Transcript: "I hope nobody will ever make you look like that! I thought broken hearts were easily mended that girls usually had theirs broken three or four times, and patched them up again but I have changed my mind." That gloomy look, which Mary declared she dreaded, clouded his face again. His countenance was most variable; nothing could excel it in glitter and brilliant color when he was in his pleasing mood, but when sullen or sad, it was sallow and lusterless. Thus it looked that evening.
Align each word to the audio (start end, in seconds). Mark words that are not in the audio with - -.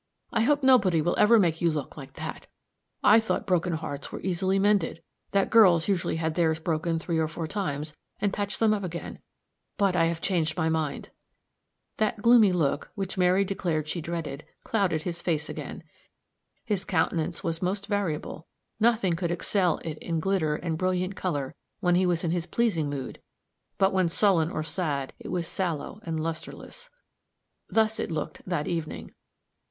"I 0.33 0.41
hope 0.41 0.63
nobody 0.63 0.99
will 0.99 1.13
ever 1.19 1.37
make 1.37 1.61
you 1.61 1.69
look 1.69 1.95
like 1.95 2.13
that! 2.13 2.47
I 3.03 3.19
thought 3.19 3.45
broken 3.45 3.73
hearts 3.73 4.11
were 4.11 4.19
easily 4.21 4.57
mended 4.57 5.03
that 5.29 5.51
girls 5.51 5.87
usually 5.87 6.15
had 6.15 6.33
theirs 6.33 6.57
broken 6.59 6.97
three 6.97 7.19
or 7.19 7.27
four 7.27 7.45
times, 7.45 7.95
and 8.19 8.33
patched 8.33 8.59
them 8.59 8.73
up 8.73 8.83
again 8.83 9.19
but 9.77 9.95
I 9.95 10.05
have 10.05 10.19
changed 10.19 10.57
my 10.57 10.69
mind." 10.69 11.11
That 11.97 12.23
gloomy 12.23 12.51
look, 12.51 12.89
which 12.95 13.15
Mary 13.15 13.45
declared 13.45 13.87
she 13.87 14.01
dreaded, 14.01 14.43
clouded 14.63 15.03
his 15.03 15.21
face 15.21 15.47
again. 15.49 15.83
His 16.65 16.83
countenance 16.83 17.43
was 17.43 17.61
most 17.61 17.85
variable; 17.85 18.47
nothing 18.79 19.15
could 19.15 19.29
excel 19.29 19.77
it 19.85 19.99
in 19.99 20.19
glitter 20.19 20.55
and 20.55 20.79
brilliant 20.79 21.15
color 21.15 21.53
when 21.79 21.93
he 21.93 22.07
was 22.07 22.23
in 22.23 22.31
his 22.31 22.47
pleasing 22.47 22.89
mood, 22.89 23.21
but 23.77 23.93
when 23.93 24.09
sullen 24.09 24.49
or 24.49 24.63
sad, 24.63 25.13
it 25.19 25.29
was 25.29 25.45
sallow 25.47 25.99
and 26.01 26.19
lusterless. 26.19 26.89
Thus 27.69 27.99
it 27.99 28.09
looked 28.09 28.41
that 28.47 28.67
evening. 28.67 29.13